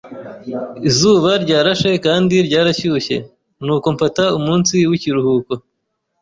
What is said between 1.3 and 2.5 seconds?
ryarashe kandi